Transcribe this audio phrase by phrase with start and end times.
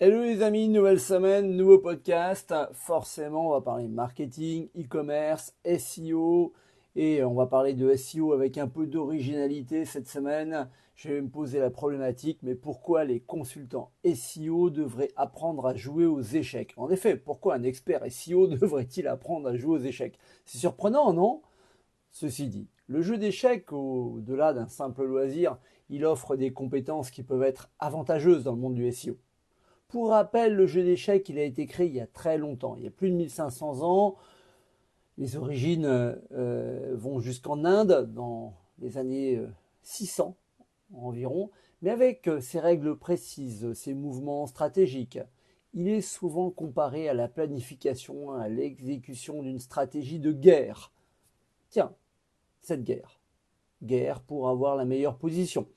[0.00, 2.52] Hello les amis, nouvelle semaine, nouveau podcast.
[2.72, 6.52] Forcément, on va parler marketing, e-commerce, SEO
[6.96, 10.68] et on va parler de SEO avec un peu d'originalité cette semaine.
[10.96, 16.06] Je vais me poser la problématique, mais pourquoi les consultants SEO devraient apprendre à jouer
[16.06, 16.74] aux échecs?
[16.76, 20.18] En effet, pourquoi un expert SEO devrait-il apprendre à jouer aux échecs?
[20.44, 21.40] C'est surprenant, non?
[22.10, 25.56] Ceci dit, le jeu d'échecs, au-delà d'un simple loisir,
[25.88, 29.16] il offre des compétences qui peuvent être avantageuses dans le monde du SEO.
[29.94, 32.82] Pour rappel, le jeu d'échecs, il a été créé il y a très longtemps, il
[32.82, 34.16] y a plus de 1500 ans.
[35.18, 39.40] Les origines euh, vont jusqu'en Inde dans les années
[39.84, 45.20] 600 euh, environ, mais avec euh, ses règles précises, ses mouvements stratégiques.
[45.74, 50.90] Il est souvent comparé à la planification, à l'exécution d'une stratégie de guerre.
[51.70, 51.94] Tiens,
[52.62, 53.20] cette guerre.
[53.80, 55.68] Guerre pour avoir la meilleure position.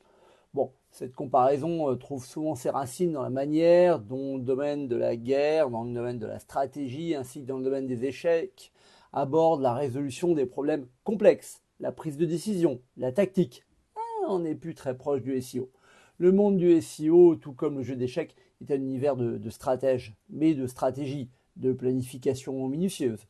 [0.92, 5.16] Cette comparaison euh, trouve souvent ses racines dans la manière dont le domaine de la
[5.16, 8.72] guerre, dans le domaine de la stratégie, ainsi que dans le domaine des échecs,
[9.14, 13.64] aborde la résolution des problèmes complexes, la prise de décision, la tactique.
[13.96, 15.70] Ah, on n'est plus très proche du SEO.
[16.18, 20.16] Le monde du SEO, tout comme le jeu d'échecs, est un univers de, de stratèges,
[20.30, 23.28] mais de stratégie, de planification minutieuse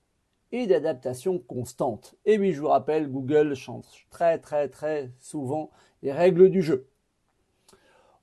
[0.51, 2.15] et d'adaptation constante.
[2.25, 6.87] Et oui, je vous rappelle, Google change très très très souvent les règles du jeu.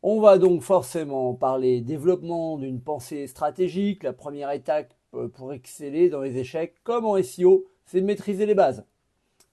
[0.06, 4.02] On va donc forcément parler développement d'une pensée stratégique.
[4.02, 8.44] La première étape euh, pour exceller dans les échecs, comme en SEO, c'est de maîtriser
[8.44, 8.84] les bases.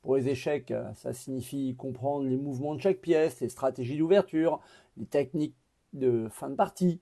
[0.02, 4.60] Pour les échecs, euh, ça signifie comprendre les mouvements de chaque pièce, les stratégies d'ouverture,
[4.98, 5.56] les techniques
[5.94, 7.00] de fin de partie.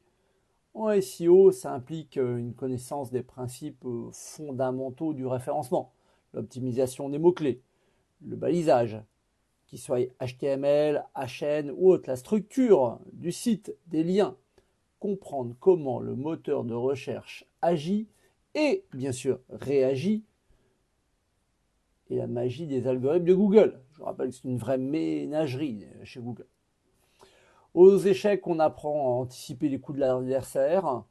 [0.75, 5.91] En SEO, ça implique euh, une connaissance des principes fondamentaux du référencement,
[6.35, 7.63] l'optimisation des mots-clés,
[8.23, 9.01] le balisage,
[9.69, 14.35] qu'il soit HTML, HN ou autre, la structure du site, des liens,
[14.99, 18.07] comprendre comment le moteur de recherche agit
[18.55, 20.23] et bien sûr réagit
[22.09, 23.79] et la magie des algorithmes de Google.
[23.91, 26.47] Je vous rappelle que c'est une vraie ménagerie chez Google.
[27.75, 31.03] Aux échecs, on apprend à anticiper les coups de l'adversaire.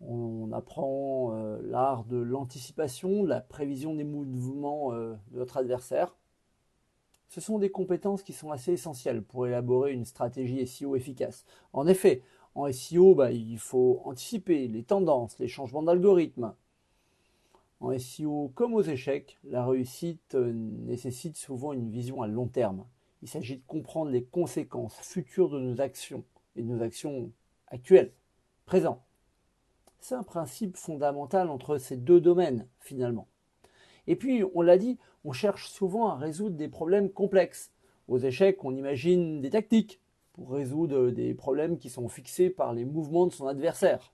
[0.00, 6.14] On apprend euh, l'art de l'anticipation, la prévision des mouvements euh, de notre adversaire.
[7.30, 11.44] Ce sont des compétences qui sont assez essentielles pour élaborer une stratégie SEO efficace.
[11.72, 12.24] En effet,
[12.56, 16.56] en SEO, bah, il faut anticiper les tendances, les changements d'algorithme.
[17.78, 22.84] En SEO, comme aux échecs, la réussite euh, nécessite souvent une vision à long terme.
[23.22, 26.24] Il s'agit de comprendre les conséquences futures de nos actions
[26.56, 27.30] et de nos actions
[27.68, 28.12] actuelles,
[28.66, 29.02] présentes.
[30.00, 33.28] C'est un principe fondamental entre ces deux domaines, finalement.
[34.06, 37.72] Et puis, on l'a dit, on cherche souvent à résoudre des problèmes complexes.
[38.08, 40.00] Aux échecs, on imagine des tactiques
[40.32, 44.12] pour résoudre des problèmes qui sont fixés par les mouvements de son adversaire.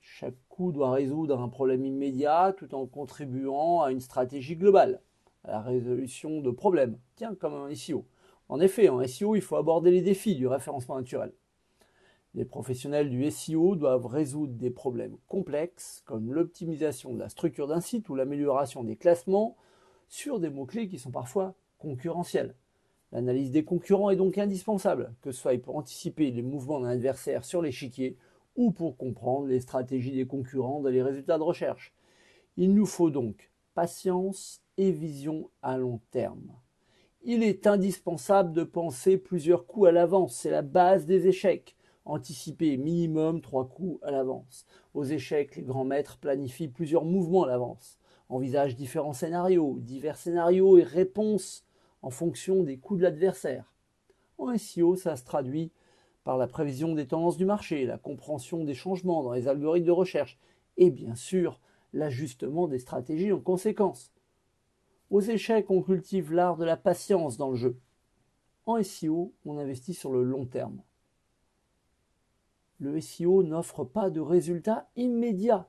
[0.00, 5.00] Chaque coup doit résoudre un problème immédiat tout en contribuant à une stratégie globale,
[5.44, 6.98] à la résolution de problèmes.
[7.16, 8.06] Tiens, comme un SEO.
[8.48, 11.32] En effet, en SEO, il faut aborder les défis du référencement naturel.
[12.36, 17.80] Les professionnels du SEO doivent résoudre des problèmes complexes comme l'optimisation de la structure d'un
[17.80, 19.56] site ou l'amélioration des classements
[20.08, 22.54] sur des mots-clés qui sont parfois concurrentiels.
[23.10, 27.42] L'analyse des concurrents est donc indispensable, que ce soit pour anticiper les mouvements d'un adversaire
[27.42, 28.18] sur l'échiquier
[28.54, 31.94] ou pour comprendre les stratégies des concurrents dans les résultats de recherche.
[32.58, 36.52] Il nous faut donc patience et vision à long terme.
[37.22, 41.76] Il est indispensable de penser plusieurs coups à l'avance, c'est la base des échecs.
[42.08, 44.64] Anticiper minimum trois coups à l'avance.
[44.94, 50.78] Aux échecs, les grands maîtres planifient plusieurs mouvements à l'avance, envisagent différents scénarios, divers scénarios
[50.78, 51.66] et réponses
[52.02, 53.74] en fonction des coups de l'adversaire.
[54.38, 55.72] En SEO, ça se traduit
[56.22, 59.90] par la prévision des tendances du marché, la compréhension des changements dans les algorithmes de
[59.90, 60.38] recherche
[60.76, 61.60] et bien sûr
[61.92, 64.12] l'ajustement des stratégies en conséquence.
[65.10, 67.80] Aux échecs, on cultive l'art de la patience dans le jeu.
[68.64, 70.82] En SEO, on investit sur le long terme
[72.78, 75.68] le SEO n'offre pas de résultats immédiats.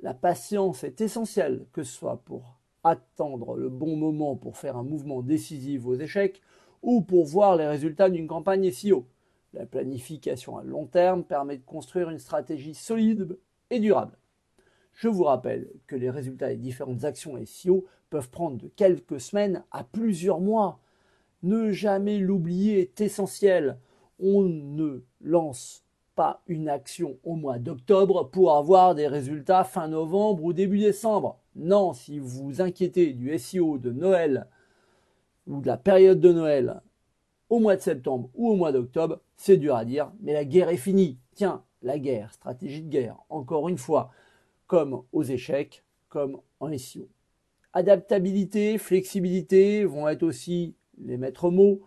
[0.00, 4.82] La patience est essentielle, que ce soit pour attendre le bon moment pour faire un
[4.82, 6.42] mouvement décisif aux échecs
[6.82, 9.06] ou pour voir les résultats d'une campagne SEO.
[9.52, 13.38] La planification à long terme permet de construire une stratégie solide
[13.70, 14.18] et durable.
[14.94, 19.64] Je vous rappelle que les résultats des différentes actions SEO peuvent prendre de quelques semaines
[19.70, 20.80] à plusieurs mois.
[21.42, 23.78] Ne jamais l'oublier est essentiel.
[24.18, 30.44] On ne lance pas une action au mois d'octobre pour avoir des résultats fin novembre
[30.44, 31.38] ou début décembre.
[31.56, 34.46] Non, si vous vous inquiétez du SEO de Noël
[35.46, 36.80] ou de la période de Noël
[37.48, 40.70] au mois de septembre ou au mois d'octobre, c'est dur à dire, mais la guerre
[40.70, 41.18] est finie.
[41.34, 44.10] Tiens, la guerre, stratégie de guerre, encore une fois,
[44.66, 47.08] comme aux échecs, comme en SEO.
[47.74, 51.80] Adaptabilité, flexibilité vont être aussi les maîtres mots.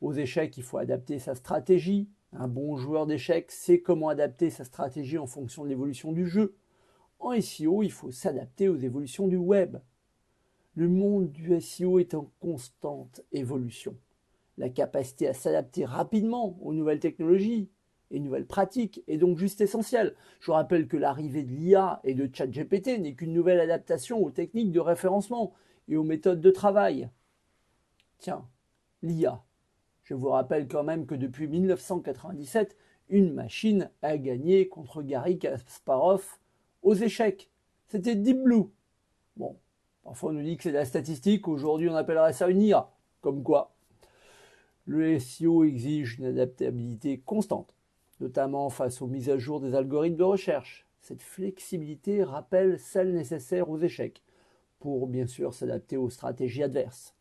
[0.00, 2.08] Aux échecs, il faut adapter sa stratégie.
[2.32, 6.56] Un bon joueur d'échecs sait comment adapter sa stratégie en fonction de l'évolution du jeu.
[7.18, 9.78] En SEO, il faut s'adapter aux évolutions du web.
[10.74, 13.96] Le monde du SEO est en constante évolution
[14.58, 17.70] la capacité à s'adapter rapidement aux nouvelles technologies
[18.10, 20.14] et nouvelles pratiques est donc juste essentielle.
[20.40, 24.72] Je rappelle que l'arrivée de l'IA et de ChatGPT n'est qu'une nouvelle adaptation aux techniques
[24.72, 25.54] de référencement
[25.88, 27.08] et aux méthodes de travail.
[28.18, 28.46] Tiens,
[29.02, 29.42] l'IA.
[30.04, 32.76] Je vous rappelle quand même que depuis 1997,
[33.08, 36.38] une machine a gagné contre Gary Kasparov
[36.82, 37.50] aux échecs.
[37.88, 38.64] C'était Deep Blue.
[39.36, 39.56] Bon,
[40.02, 42.90] parfois on nous dit que c'est de la statistique, aujourd'hui on appellerait ça une IA.
[43.20, 43.74] Comme quoi,
[44.84, 47.76] le SEO exige une adaptabilité constante,
[48.20, 50.86] notamment face aux mises à jour des algorithmes de recherche.
[51.00, 54.22] Cette flexibilité rappelle celle nécessaire aux échecs,
[54.80, 57.14] pour bien sûr s'adapter aux stratégies adverses.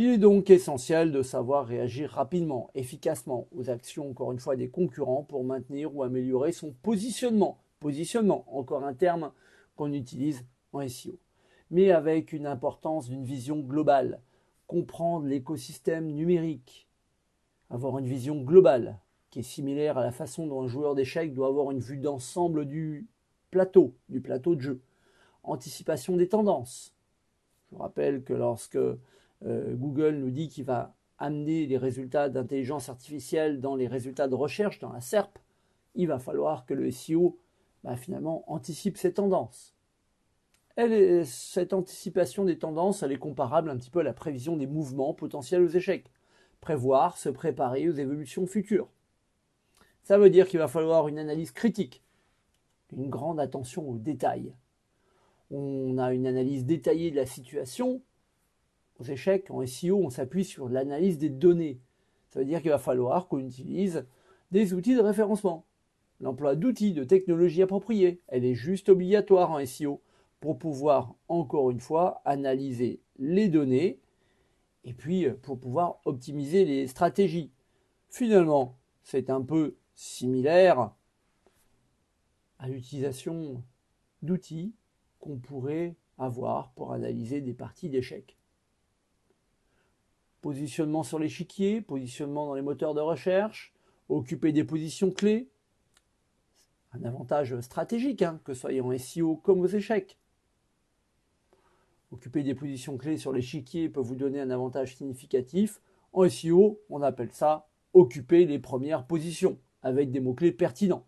[0.00, 4.68] Il est donc essentiel de savoir réagir rapidement, efficacement aux actions, encore une fois, des
[4.68, 7.58] concurrents pour maintenir ou améliorer son positionnement.
[7.80, 9.32] Positionnement, encore un terme
[9.74, 11.18] qu'on utilise en SEO,
[11.72, 14.20] mais avec une importance d'une vision globale,
[14.68, 16.88] comprendre l'écosystème numérique,
[17.68, 19.00] avoir une vision globale
[19.30, 22.66] qui est similaire à la façon dont un joueur d'échecs doit avoir une vue d'ensemble
[22.66, 23.08] du
[23.50, 24.80] plateau, du plateau de jeu.
[25.42, 26.94] Anticipation des tendances.
[27.72, 28.78] Je rappelle que lorsque
[29.44, 34.78] Google nous dit qu'il va amener les résultats d'intelligence artificielle dans les résultats de recherche,
[34.78, 35.38] dans la SERP,
[35.94, 37.38] il va falloir que le SEO
[37.84, 39.74] bah, finalement anticipe ces tendances
[41.24, 45.12] cette anticipation des tendances, elle est comparable un petit peu à la prévision des mouvements
[45.12, 46.12] potentiels aux échecs.
[46.60, 48.88] Prévoir, se préparer aux évolutions futures.
[50.04, 52.02] Ça veut dire qu'il va falloir une analyse critique,
[52.96, 54.54] une grande attention aux détails.
[55.50, 58.00] On a une analyse détaillée de la situation.
[58.98, 61.80] Aux échecs, en SEO, on s'appuie sur l'analyse des données.
[62.28, 64.06] Ça veut dire qu'il va falloir qu'on utilise
[64.50, 65.64] des outils de référencement.
[66.20, 70.02] L'emploi d'outils, de technologies appropriées, elle est juste obligatoire en SEO
[70.40, 74.00] pour pouvoir, encore une fois, analyser les données
[74.84, 77.52] et puis euh, pour pouvoir optimiser les stratégies.
[78.08, 80.92] Finalement, c'est un peu similaire
[82.58, 83.62] à l'utilisation
[84.22, 84.74] d'outils
[85.20, 88.37] qu'on pourrait avoir pour analyser des parties d'échecs.
[90.40, 93.74] Positionnement sur l'échiquier, positionnement dans les moteurs de recherche,
[94.08, 95.50] occuper des positions clés,
[96.92, 100.18] un avantage stratégique, hein, que ce soit en SEO comme aux échecs.
[102.10, 105.80] Occuper des positions clés sur l'échiquier peut vous donner un avantage significatif.
[106.12, 111.06] En SEO, on appelle ça occuper les premières positions avec des mots-clés pertinents.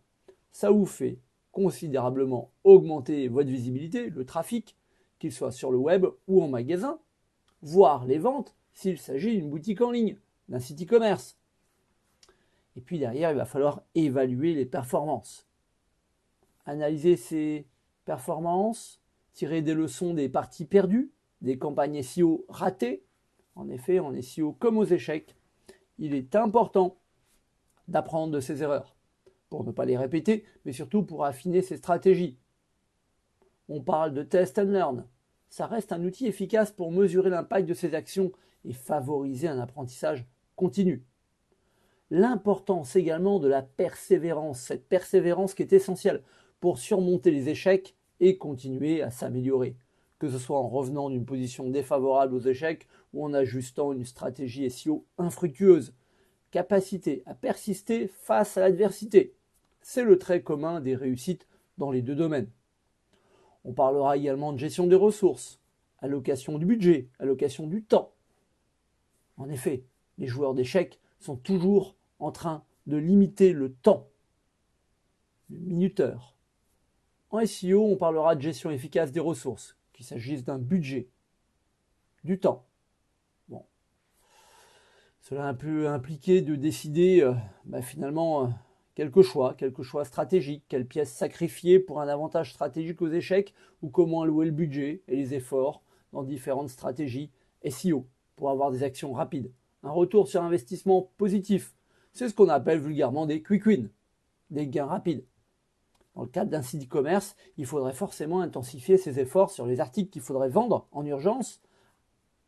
[0.52, 1.20] Ça vous fait
[1.52, 4.76] considérablement augmenter votre visibilité, le trafic,
[5.18, 6.98] qu'il soit sur le web ou en magasin,
[7.62, 10.17] voire les ventes s'il s'agit d'une boutique en ligne,
[10.49, 11.38] d'un site e-commerce.
[12.76, 15.46] Et puis derrière, il va falloir évaluer les performances.
[16.67, 17.67] Analyser ces
[18.05, 19.00] performances,
[19.32, 23.05] tirer des leçons des parties perdues, des campagnes SEO ratées.
[23.55, 25.37] En effet, en SEO comme aux échecs,
[25.99, 26.96] il est important
[27.88, 28.96] d'apprendre de ses erreurs
[29.50, 32.38] pour ne pas les répéter, mais surtout pour affiner ses stratégies.
[33.68, 35.06] On parle de test and learn.
[35.49, 38.33] Ça reste un outil efficace pour mesurer l'impact de ses actions
[38.64, 40.26] et favoriser un apprentissage
[40.57, 41.05] continu.
[42.11, 46.23] L'importance également de la persévérance, cette persévérance qui est essentielle
[46.59, 49.76] pour surmonter les échecs et continuer à s'améliorer,
[50.19, 54.69] que ce soit en revenant d'une position défavorable aux échecs ou en ajustant une stratégie
[54.71, 55.95] SEO infructueuse.
[56.50, 59.35] Capacité à persister face à l'adversité.
[59.83, 61.47] C'est le trait commun des réussites
[61.79, 62.50] dans les deux domaines.
[63.64, 65.61] On parlera également de gestion des ressources,
[66.00, 68.12] allocation du budget, allocation du temps.
[69.40, 69.85] En effet,
[70.18, 74.06] les joueurs d'échecs sont toujours en train de limiter le temps,
[75.49, 76.37] le minuteur,
[77.30, 81.09] en SEO, on parlera de gestion efficace des ressources, qu'il s'agisse d'un budget,
[82.23, 82.66] du temps.
[83.49, 83.64] Bon.
[85.20, 87.32] Cela peut impliquer de décider euh,
[87.64, 88.49] bah, finalement euh,
[88.94, 93.88] quelques choix, quelques choix stratégiques, quelles pièces sacrifier pour un avantage stratégique aux échecs ou
[93.88, 95.82] comment allouer le budget et les efforts
[96.12, 97.30] dans différentes stratégies
[97.66, 98.06] SEO
[98.40, 99.52] pour avoir des actions rapides.
[99.82, 101.75] Un retour sur investissement positif,
[102.14, 103.90] c'est ce qu'on appelle vulgairement des quick wins,
[104.49, 105.26] des gains rapides.
[106.14, 110.09] Dans le cadre d'un site e-commerce, il faudrait forcément intensifier ses efforts sur les articles
[110.09, 111.61] qu'il faudrait vendre en urgence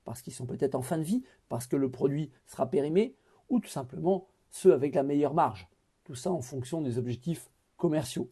[0.05, 3.15] parce qu'ils sont peut-être en fin de vie, parce que le produit sera périmé,
[3.51, 5.69] ou tout simplement ceux avec la meilleure marge.
[6.05, 8.31] Tout ça en fonction des objectifs commerciaux.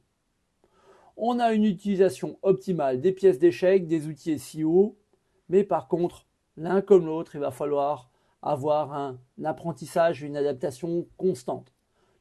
[1.18, 4.96] On a une utilisation optimale des pièces d'échec, des outils SEO,
[5.50, 6.26] mais par contre,
[6.56, 8.10] l'un comme l'autre, il va falloir
[8.42, 11.72] avoir un apprentissage, une adaptation constante.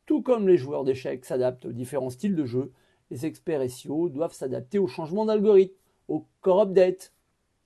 [0.06, 2.72] Tout comme les joueurs d'échecs s'adaptent aux différents styles de jeu,
[3.12, 5.76] les experts SEO doivent s'adapter aux changements d'algorithme,
[6.08, 7.14] au core update,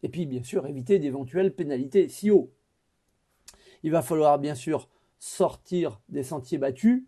[0.03, 2.51] et puis bien sûr éviter d'éventuelles pénalités SEO.
[3.83, 4.89] Il va falloir bien sûr
[5.19, 7.03] sortir des sentiers battus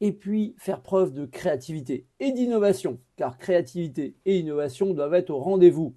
[0.00, 5.38] et puis faire preuve de créativité et d'innovation, car créativité et innovation doivent être au
[5.38, 5.94] rendez-vous.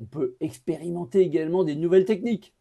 [0.00, 2.54] On peut expérimenter également des nouvelles techniques.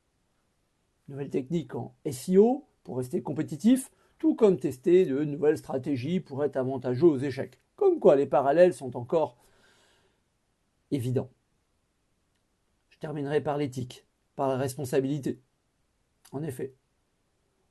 [1.07, 6.55] Nouvelles techniques en SEO pour rester compétitif, tout comme tester de nouvelles stratégies pour être
[6.55, 7.59] avantageux aux échecs.
[7.75, 9.37] Comme quoi les parallèles sont encore
[10.91, 11.29] évidents.
[12.89, 15.41] Je terminerai par l'éthique, par la responsabilité.
[16.31, 16.73] En effet,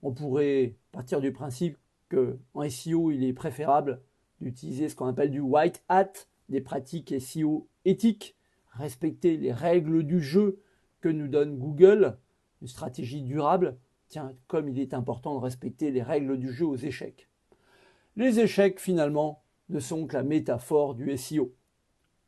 [0.02, 1.78] on pourrait partir du principe
[2.10, 4.02] qu'en SEO, il est préférable
[4.40, 6.12] d'utiliser ce qu'on appelle du white hat,
[6.50, 8.36] des pratiques SEO éthiques,
[8.74, 10.60] respecter les règles du jeu
[11.00, 12.18] que nous donne Google,
[12.62, 13.76] une stratégie durable,
[14.08, 17.28] tiens, comme il est important de respecter les règles du jeu aux échecs.
[18.16, 21.52] Les échecs, finalement, ne sont que la métaphore du SEO.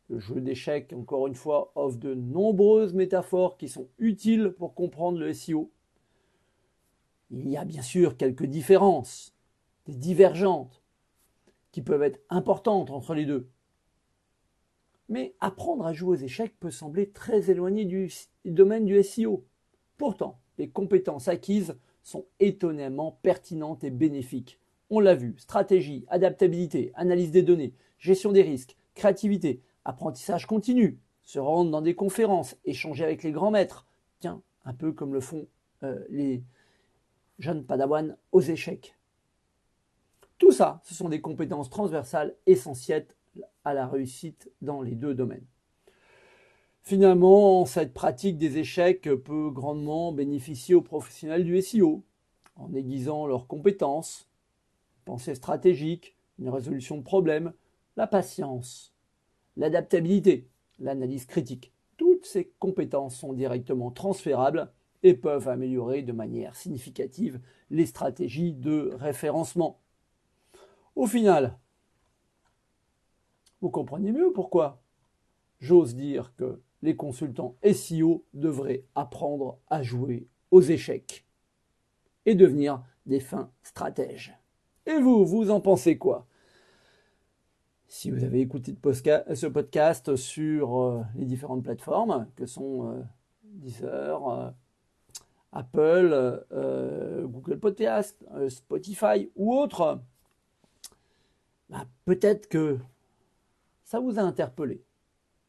[0.09, 5.19] Le jeu d'échecs, encore une fois, offre de nombreuses métaphores qui sont utiles pour comprendre
[5.19, 5.71] le SEO.
[7.31, 9.35] Il y a bien sûr quelques différences,
[9.87, 10.83] des divergentes,
[11.73, 13.49] qui peuvent être importantes entre les deux.
[15.09, 18.11] Mais apprendre à jouer aux échecs peut sembler très éloigné du
[18.45, 19.45] domaine du SEO.
[19.97, 24.61] Pourtant, les compétences acquises sont étonnamment pertinentes et bénéfiques.
[24.91, 31.39] On l'a vu, stratégie, adaptabilité, analyse des données, gestion des risques, créativité, apprentissage continu, se
[31.39, 33.87] rendre dans des conférences, échanger avec les grands maîtres,
[34.21, 35.49] tiens, un peu comme le font
[35.83, 36.43] euh, les
[37.39, 38.97] jeunes padawans aux échecs.
[40.39, 43.07] Tout ça, ce sont des compétences transversales essentielles
[43.65, 45.47] à la réussite dans les deux domaines.
[46.83, 52.05] Finalement, cette pratique des échecs peut grandement bénéficier aux professionnels du SEO
[52.55, 54.29] en aiguisant leurs compétences,
[55.05, 57.53] pensée stratégique, une résolution de problèmes,
[57.97, 58.95] la patience,
[59.57, 61.73] l'adaptabilité, l'analyse critique.
[61.97, 64.71] Toutes ces compétences sont directement transférables
[65.03, 67.41] et peuvent améliorer de manière significative
[67.71, 69.81] les stratégies de référencement.
[70.95, 71.59] Au final,
[73.61, 74.81] vous comprenez mieux pourquoi
[75.61, 81.27] j'ose dire que les consultants SEO devraient apprendre à jouer aux échecs
[82.27, 84.37] et devenir des fins stratèges.
[84.85, 86.27] Et vous, vous en pensez quoi?
[87.89, 93.03] Si vous avez écouté ce podcast sur euh, les différentes plateformes que sont euh,
[93.45, 94.51] Deezer, euh,
[95.53, 96.45] Apple,
[97.25, 100.01] Google Podcast, Spotify ou autres,
[101.71, 102.79] bah, peut-être que
[103.87, 104.83] ça vous a interpellé?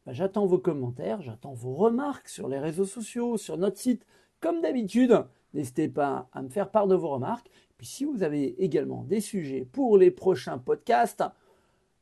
[0.06, 4.06] Bah, j'attends vos commentaires, j'attends vos remarques sur les réseaux sociaux, sur notre site.
[4.40, 7.50] Comme d'habitude, n'hésitez pas à me faire part de vos remarques.
[7.76, 11.24] Puis si vous avez également des sujets pour les prochains podcasts,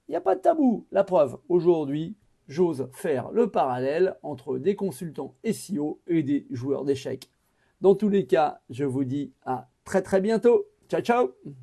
[0.07, 0.87] il n'y a pas de tabou.
[0.93, 2.17] La preuve, aujourd'hui,
[2.49, 7.31] j'ose faire le parallèle entre des consultants SEO et des joueurs d'échecs.
[7.81, 10.67] Dans tous les cas, je vous dis à très très bientôt.
[10.89, 11.31] Ciao ciao